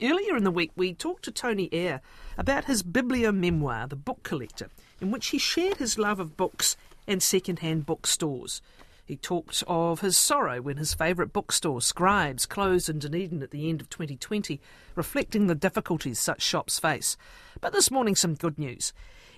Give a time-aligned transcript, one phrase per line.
[0.00, 2.00] Earlier in the week, we talked to Tony Eyre
[2.36, 4.68] about his bibliomemoir, The Book Collector,
[5.00, 6.76] in which he shared his love of books
[7.08, 8.62] and second-hand bookstores.
[9.04, 13.68] He talked of his sorrow when his favourite bookstore, Scribes, closed in Dunedin at the
[13.68, 14.60] end of 2020,
[14.94, 17.16] reflecting the difficulties such shops face.
[17.60, 18.92] But this morning, some good news.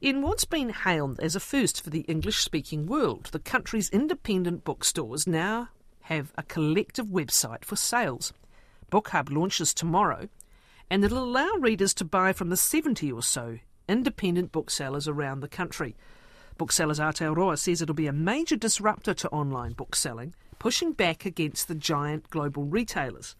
[0.00, 4.64] In what's been hailed as a first for the English speaking world, the country's independent
[4.64, 5.68] bookstores now
[6.02, 8.32] have a collective website for sales.
[8.90, 10.28] BookHub launches tomorrow
[10.90, 15.48] and it'll allow readers to buy from the 70 or so independent booksellers around the
[15.48, 15.96] country.
[16.58, 21.74] Booksellers Aotearoa says it'll be a major disruptor to online bookselling, pushing back against the
[21.74, 23.36] giant global retailers.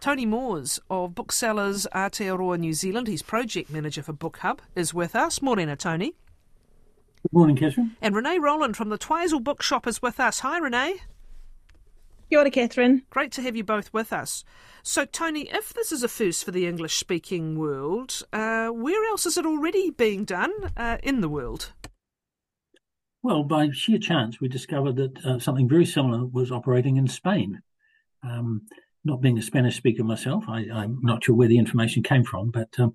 [0.00, 5.40] Tony Moores of Booksellers Aotearoa New Zealand, he's project manager for BookHub, is with us.
[5.40, 6.14] Morena, Tony.
[7.22, 7.92] Good morning, Kathryn.
[8.02, 10.40] And Renee Rowland from the Twizel Bookshop is with us.
[10.40, 10.96] Hi, Renee.
[12.28, 13.02] Kia ora, Kathryn.
[13.08, 14.44] Great to have you both with us.
[14.82, 19.26] So, Tony, if this is a first for the English speaking world, uh, where else
[19.26, 21.72] is it already being done uh, in the world?
[23.22, 27.60] Well, by sheer chance, we discovered that uh, something very similar was operating in Spain.
[28.24, 28.62] Um,
[29.04, 32.50] not being a Spanish speaker myself, I, am not sure where the information came from,
[32.50, 32.92] but um,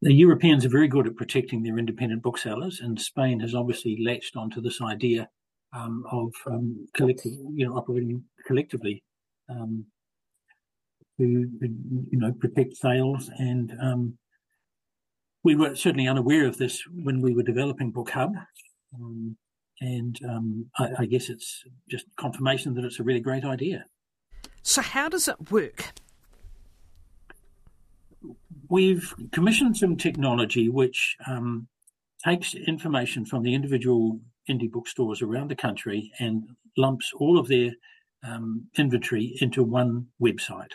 [0.00, 4.34] the Europeans are very good at protecting their independent booksellers, and Spain has obviously latched
[4.34, 5.28] onto this idea
[5.72, 9.02] um, of um, collective, you know, operating collectively
[9.48, 9.86] um,
[11.18, 13.30] to, you know, protect sales.
[13.38, 14.18] And um,
[15.42, 18.32] we were certainly unaware of this when we were developing BookHub.
[18.94, 19.36] Um,
[19.80, 23.86] and um, I, I guess it's just confirmation that it's a really great idea.
[24.62, 25.92] So, how does it work?
[28.68, 31.66] We've commissioned some technology which um,
[32.24, 36.44] takes information from the individual indie bookstores around the country and
[36.76, 37.72] lumps all of their
[38.24, 40.72] um, inventory into one website.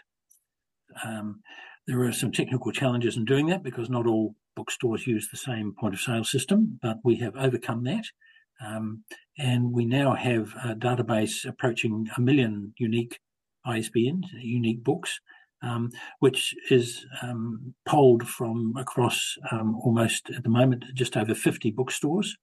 [1.04, 1.42] Um,
[1.86, 5.74] there are some technical challenges in doing that because not all bookstores use the same
[5.80, 8.06] point of sale system, but we have overcome that.
[8.66, 9.04] Um,
[9.38, 13.20] and we now have a database approaching a million unique
[13.66, 15.20] ISBNs, unique books,
[15.62, 21.72] um, which is um, polled from across um, almost at the moment just over 50
[21.72, 22.36] bookstores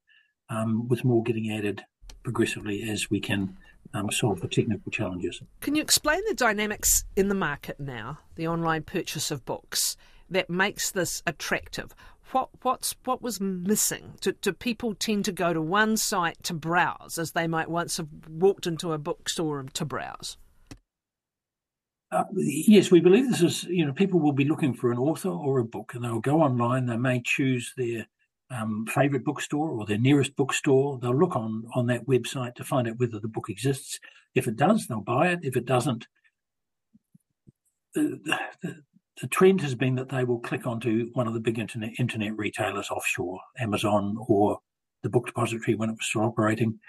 [0.49, 1.83] um, with more getting added
[2.23, 3.57] progressively as we can
[3.93, 5.41] um, solve the technical challenges.
[5.61, 9.97] Can you explain the dynamics in the market now, the online purchase of books,
[10.31, 11.95] that makes this attractive?
[12.33, 14.15] What what's what was missing?
[14.21, 17.99] Do, do people tend to go to one site to browse, as they might once
[17.99, 20.37] have walked into a bookstore to browse?
[22.11, 25.31] Uh, yes, we believe this is, you know, people will be looking for an author
[25.31, 26.87] or a book and they'll go online.
[26.87, 28.07] They may choose their
[28.51, 30.99] um, favorite bookstore or their nearest bookstore.
[31.01, 33.99] They'll look on on that website to find out whether the book exists.
[34.35, 35.41] If it does, they'll buy it.
[35.43, 36.07] If it doesn't,
[37.95, 38.21] the,
[38.63, 38.83] the,
[39.21, 42.37] the trend has been that they will click onto one of the big internet internet
[42.37, 44.59] retailers offshore, Amazon or
[45.03, 46.81] the Book Depository when it was still operating,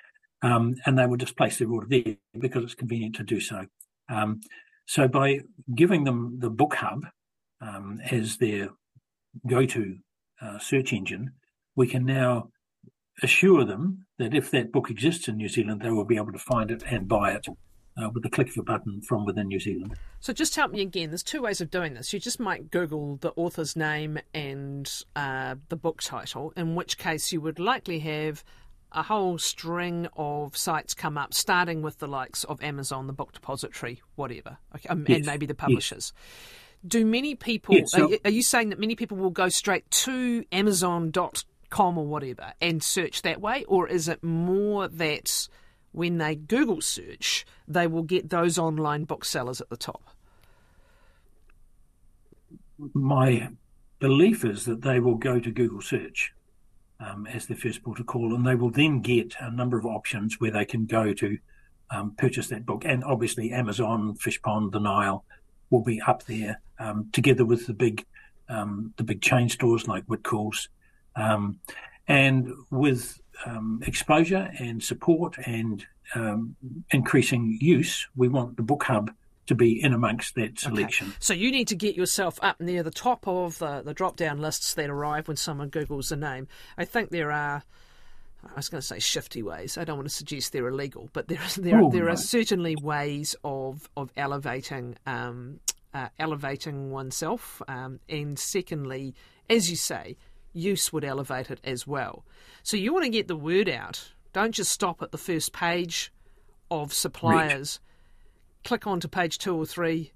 [0.41, 3.65] um, and they will just place their order there because it's convenient to do so.
[4.09, 4.41] Um,
[4.87, 5.41] so by
[5.75, 7.05] giving them the Book Hub
[7.61, 8.69] um, as their
[9.47, 9.97] go-to
[10.41, 11.31] uh, search engine,
[11.75, 12.49] we can now
[13.21, 16.39] assure them that if that book exists in New Zealand, they will be able to
[16.39, 17.47] find it and buy it
[17.97, 19.95] uh, with the click of a button from within New Zealand.
[20.19, 21.09] So, just help me again.
[21.09, 22.11] There's two ways of doing this.
[22.13, 27.31] You just might Google the author's name and uh, the book title, in which case
[27.31, 28.43] you would likely have
[28.91, 33.33] a whole string of sites come up, starting with the likes of Amazon, the Book
[33.33, 35.17] Depository, whatever, okay, um, yes.
[35.17, 36.13] and maybe the publishers.
[36.15, 36.51] Yes.
[36.87, 39.89] Do many people, yes, so, are, are you saying that many people will go straight
[39.91, 41.33] to Amazon.com?
[41.69, 43.63] Com or whatever and search that way?
[43.65, 45.47] Or is it more that
[45.91, 50.03] when they Google search, they will get those online booksellers at the top?
[52.93, 53.49] My
[53.99, 56.33] belief is that they will go to Google search
[56.99, 59.85] um, as their first port of call, and they will then get a number of
[59.85, 61.37] options where they can go to
[61.89, 62.83] um, purchase that book.
[62.85, 65.23] And obviously, Amazon, Fishpond, the Nile
[65.69, 68.05] will be up there um, together with the big
[68.47, 70.67] um, the big chain stores like Whitcoulls
[71.15, 71.59] um,
[72.07, 76.55] and with um, exposure and support and um,
[76.91, 79.11] increasing use, we want the book hub
[79.47, 81.07] to be in amongst that selection.
[81.07, 81.17] Okay.
[81.19, 84.39] So you need to get yourself up near the top of the, the drop down
[84.39, 86.47] lists that arrive when someone Googles a name.
[86.77, 87.63] I think there are.
[88.43, 89.75] I was going to say shifty ways.
[89.75, 92.13] I don't want to suggest they're illegal, but there there, oh, there right.
[92.13, 95.59] are certainly ways of of elevating um,
[95.93, 99.15] uh, elevating oneself, um, and secondly,
[99.49, 100.17] as you say,
[100.55, 102.25] use would elevate it as well.
[102.63, 104.13] So you want to get the word out.
[104.33, 106.11] Don't just stop at the first page
[106.71, 107.79] of suppliers.
[108.63, 110.11] Click on to page two or three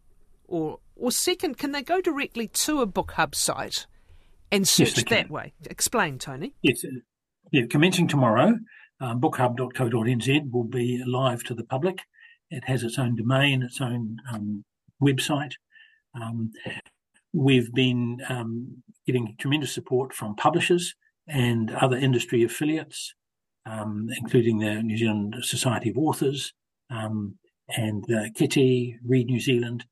[0.48, 3.86] or Or second, can they go directly to a book hub site
[4.52, 5.54] and search yes, that way?
[5.70, 6.54] Explain, Tony.
[6.62, 7.00] Yes, uh,
[7.52, 8.60] yeah, commencing tomorrow,
[9.00, 12.00] um, bookhub.co.nz will be live to the public.
[12.50, 14.66] It has its own domain, its own um,
[15.02, 15.54] website.
[16.20, 16.52] Um,
[17.32, 20.94] we've been um, getting tremendous support from publishers
[21.28, 23.16] and other industry affiliates,
[23.66, 26.54] um, including the New Zealand Society of Authors
[26.92, 27.36] um,
[27.70, 29.84] and uh, Kitty, Read New Zealand.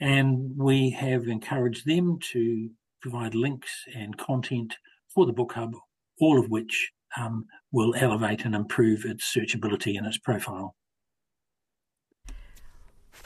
[0.00, 2.68] And we have encouraged them to
[3.00, 4.74] provide links and content
[5.14, 5.74] for the Book Hub,
[6.20, 10.74] all of which um, will elevate and improve its searchability and its profile.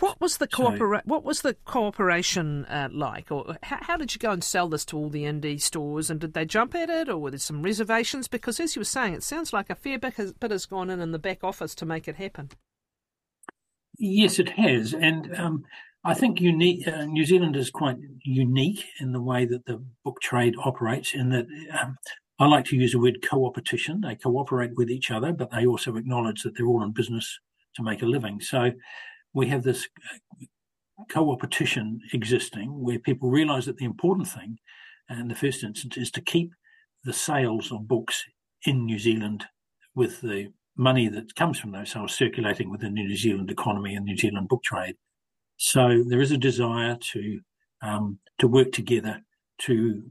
[0.00, 4.19] What was the coopera- What was the cooperation uh, like, or how, how, did you
[4.19, 6.11] go and sell this to all the indie stores?
[6.11, 8.29] And did they jump at it, or were there some reservations?
[8.29, 10.90] Because as you were saying, it sounds like a fair bit has, bit has gone
[10.90, 12.50] in in the back office to make it happen.
[13.99, 15.64] Yes, it has, and um,
[16.05, 20.20] I think unique, uh, New Zealand is quite unique in the way that the book
[20.20, 21.14] trade operates.
[21.14, 21.46] In that,
[21.81, 21.96] um,
[22.38, 24.02] I like to use the word co-opetition.
[24.02, 27.40] They cooperate with each other, but they also acknowledge that they're all in business
[27.75, 28.40] to make a living.
[28.40, 28.70] So
[29.38, 29.88] we have this
[31.08, 34.58] co-opetition existing where people realize that the important thing
[35.08, 36.50] in the first instance is to keep
[37.05, 38.25] the sales of books
[38.67, 39.46] in New Zealand
[39.94, 44.05] with the money that comes from those sales circulating within the New Zealand economy and
[44.05, 44.96] New Zealand book trade.
[45.56, 47.40] So there is a desire to
[47.81, 49.23] um, to work together
[49.67, 50.02] to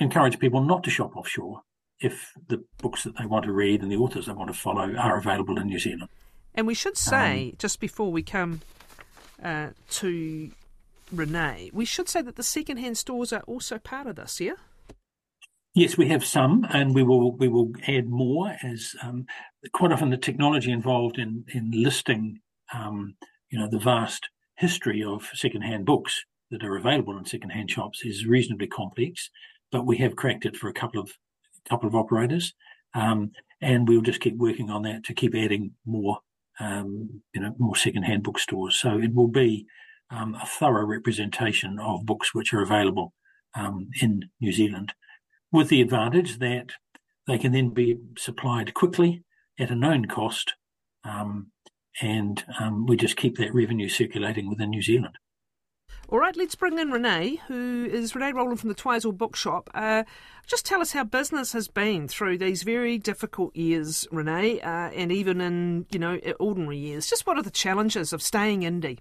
[0.00, 1.62] encourage people not to shop offshore
[2.00, 4.92] if the books that they want to read and the authors they want to follow
[4.96, 6.08] are available in New Zealand.
[6.54, 8.60] And we should say, um, just before we come
[9.42, 10.50] uh, to
[11.10, 14.54] Renee, we should say that the second-hand stores are also part of this, yeah?
[15.74, 19.24] Yes, we have some, and we will we will add more as um,
[19.72, 22.40] quite often the technology involved in in listing,
[22.74, 23.14] um,
[23.48, 28.26] you know, the vast history of second-hand books that are available in second-hand shops is
[28.26, 29.30] reasonably complex,
[29.70, 31.12] but we have cracked it for a couple of
[31.66, 32.52] couple of operators,
[32.92, 33.32] um,
[33.62, 36.18] and we'll just keep working on that to keep adding more
[36.60, 38.78] um, you know, more second-hand bookstores.
[38.78, 39.66] So it will be
[40.10, 43.14] um, a thorough representation of books which are available
[43.54, 44.92] um, in New Zealand,
[45.50, 46.72] with the advantage that
[47.26, 49.22] they can then be supplied quickly
[49.58, 50.54] at a known cost,
[51.04, 51.48] um,
[52.00, 55.16] and um, we just keep that revenue circulating within New Zealand.
[56.12, 59.70] All right, let's bring in Renee, who is Renee Rowland from the Twizel Bookshop.
[59.72, 60.04] Uh,
[60.46, 65.10] just tell us how business has been through these very difficult years, Renee, uh, and
[65.10, 67.08] even in you know ordinary years.
[67.08, 68.98] Just what are the challenges of staying indie?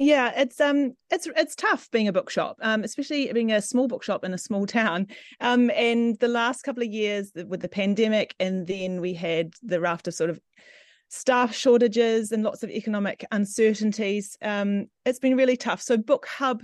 [0.00, 4.24] Yeah, it's um, it's it's tough being a bookshop, um, especially being a small bookshop
[4.24, 5.06] in a small town.
[5.40, 9.80] Um, and the last couple of years with the pandemic, and then we had the
[9.80, 10.40] raft of sort of
[11.08, 14.36] staff shortages and lots of economic uncertainties.
[14.42, 15.80] Um, it's been really tough.
[15.82, 16.62] So Book Hub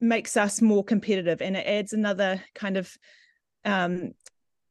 [0.00, 2.96] makes us more competitive and it adds another kind of
[3.64, 4.12] um,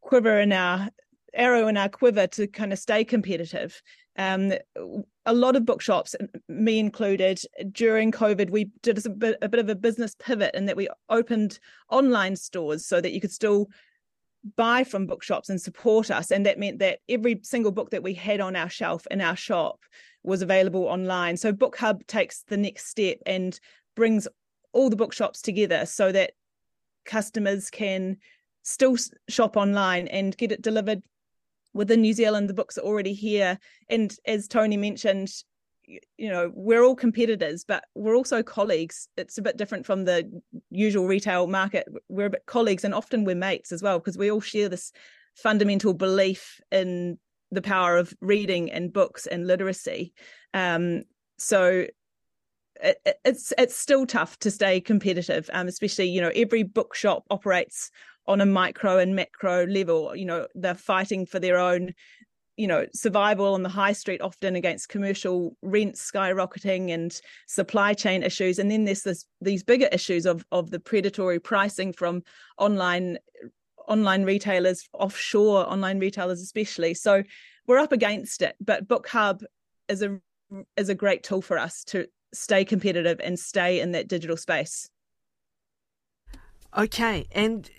[0.01, 0.89] quiver in our
[1.33, 3.81] arrow in our quiver to kind of stay competitive.
[4.17, 4.53] Um,
[5.25, 6.15] a lot of bookshops,
[6.47, 7.39] me included,
[7.71, 10.87] during COVID, we did a bit, a bit of a business pivot in that we
[11.09, 13.69] opened online stores so that you could still
[14.55, 16.31] buy from bookshops and support us.
[16.31, 19.35] And that meant that every single book that we had on our shelf in our
[19.35, 19.79] shop
[20.23, 21.37] was available online.
[21.37, 23.57] So Book Hub takes the next step and
[23.95, 24.27] brings
[24.71, 26.31] all the bookshops together so that
[27.05, 28.17] customers can
[28.63, 28.97] still
[29.29, 31.03] shop online and get it delivered
[31.73, 32.49] within New Zealand.
[32.49, 33.59] The books are already here.
[33.89, 35.31] And as Tony mentioned,
[35.85, 39.07] you know we're all competitors but we're also colleagues.
[39.17, 40.29] It's a bit different from the
[40.69, 41.87] usual retail market.
[42.09, 44.91] We're a bit colleagues and often we're mates as well because we all share this
[45.35, 47.17] fundamental belief in
[47.51, 50.13] the power of reading and books and literacy.
[50.53, 51.03] Um,
[51.37, 51.85] so
[52.81, 57.91] it, it's it's still tough to stay competitive um, especially you know every bookshop operates
[58.27, 61.93] on a micro and macro level you know they're fighting for their own
[62.57, 68.23] you know survival on the high street often against commercial rents skyrocketing and supply chain
[68.23, 68.59] issues.
[68.59, 72.23] And then there's this these bigger issues of of the predatory pricing from
[72.57, 73.17] online
[73.87, 76.93] online retailers offshore online retailers especially.
[76.93, 77.23] So
[77.67, 79.41] we're up against it but book hub
[79.89, 80.19] is a
[80.77, 84.89] is a great tool for us to stay competitive and stay in that digital space.
[86.77, 87.69] Okay and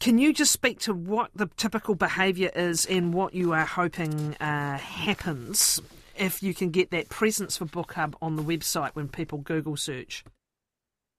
[0.00, 4.34] can you just speak to what the typical behaviour is and what you are hoping
[4.36, 5.80] uh, happens
[6.16, 9.76] if you can get that presence for Book Hub on the website when people Google
[9.76, 10.24] search?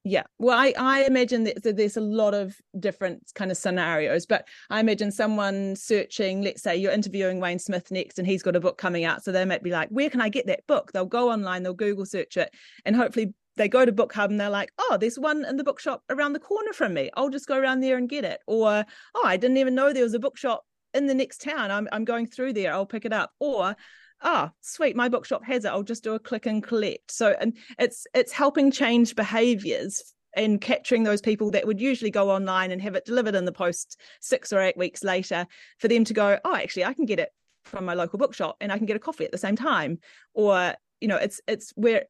[0.07, 4.47] Yeah, well, I, I imagine that there's a lot of different kind of scenarios, but
[4.69, 8.59] I imagine someone searching, let's say you're interviewing Wayne Smith next and he's got a
[8.59, 9.23] book coming out.
[9.23, 10.91] So they might be like, where can I get that book?
[10.91, 12.53] They'll go online, they'll Google search it,
[12.85, 15.63] and hopefully they go to book hub and they're like oh there's one in the
[15.63, 17.09] bookshop around the corner from me.
[17.15, 18.41] I'll just go around there and get it.
[18.47, 18.85] Or
[19.15, 21.71] oh i didn't even know there was a bookshop in the next town.
[21.71, 22.73] I'm, I'm going through there.
[22.73, 23.31] I'll pick it up.
[23.39, 23.75] Or
[24.21, 25.69] ah oh, sweet my bookshop has it.
[25.69, 27.11] I'll just do a click and collect.
[27.11, 32.29] So and it's it's helping change behaviors and capturing those people that would usually go
[32.29, 35.47] online and have it delivered in the post six or eight weeks later
[35.79, 37.29] for them to go oh actually i can get it
[37.63, 39.99] from my local bookshop and i can get a coffee at the same time.
[40.33, 42.05] Or you know it's it's we're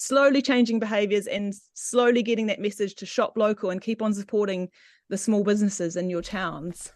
[0.00, 4.68] slowly changing behaviors and slowly getting that message to shop local and keep on supporting
[5.08, 6.92] the small businesses in your towns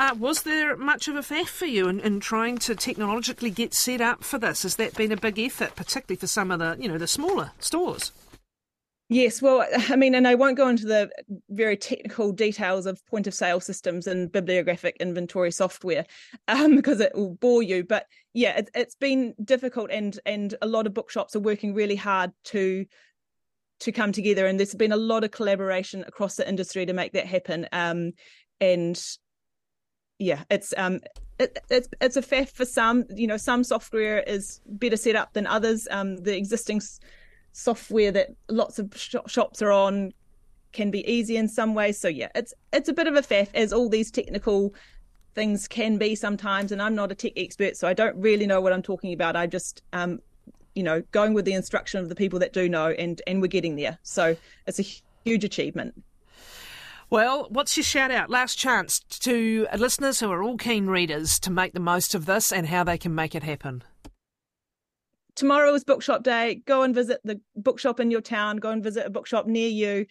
[0.00, 3.74] uh, was there much of a faff for you in, in trying to technologically get
[3.74, 4.62] set up for this?
[4.62, 7.52] Has that been a big effort, particularly for some of the, you know, the smaller
[7.58, 8.10] stores?
[9.12, 11.10] Yes, well, I mean, and I won't go into the
[11.48, 16.06] very technical details of point of sale systems and bibliographic inventory software
[16.46, 17.82] um, because it will bore you.
[17.82, 21.96] But yeah, it, it's been difficult, and and a lot of bookshops are working really
[21.96, 22.86] hard to
[23.80, 27.12] to come together, and there's been a lot of collaboration across the industry to make
[27.14, 27.66] that happen.
[27.72, 28.12] Um,
[28.60, 29.02] and
[30.20, 31.00] yeah, it's um,
[31.40, 33.06] it, it's it's a faff for some.
[33.12, 35.88] You know, some software is better set up than others.
[35.90, 36.80] Um, the existing
[37.52, 40.12] software that lots of sh- shops are on
[40.72, 41.98] can be easy in some ways.
[41.98, 44.74] So yeah, it's it's a bit of a faff as all these technical
[45.34, 46.72] things can be sometimes.
[46.72, 49.36] And I'm not a tech expert, so I don't really know what I'm talking about.
[49.36, 50.20] I just um,
[50.74, 53.48] you know, going with the instruction of the people that do know, and and we're
[53.48, 53.98] getting there.
[54.02, 54.84] So it's a
[55.24, 56.02] huge achievement.
[57.10, 58.30] Well, what's your shout out?
[58.30, 62.52] Last chance to listeners who are all keen readers to make the most of this
[62.52, 63.82] and how they can make it happen
[65.40, 66.62] tomorrow is bookshop day.
[66.66, 68.58] Go and visit the bookshop in your town.
[68.58, 70.04] Go and visit a bookshop near you.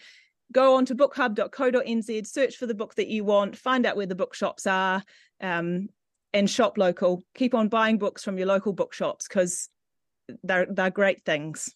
[0.52, 4.16] Go on to bookhub.co.nz, search for the book that you want, find out where the
[4.16, 5.04] bookshops are,
[5.40, 5.90] um,
[6.34, 7.22] and shop local.
[7.36, 9.70] Keep on buying books from your local bookshops because
[10.44, 11.70] they're they're great things.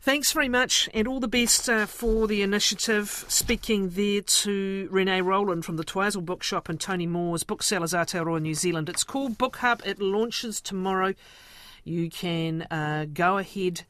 [0.00, 3.24] Thanks very much, and all the best uh, for the initiative.
[3.28, 8.54] Speaking there to Renee Rowland from the Twizel Bookshop and Tony Moores Booksellers Aotearoa New
[8.54, 8.88] Zealand.
[8.88, 9.80] It's called Book Hub.
[9.86, 11.14] It launches tomorrow
[11.84, 13.84] you can uh, go ahead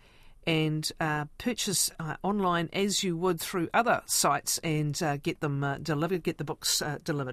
[0.47, 5.63] and uh, purchase uh, online as you would through other sites and uh, get them
[5.63, 7.31] uh, delivered, get the books uh, delivered.